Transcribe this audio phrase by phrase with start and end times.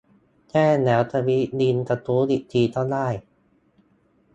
[0.49, 3.07] แจ้งแล้วทวีตลิงก์กระทู้อีกทีก็ได้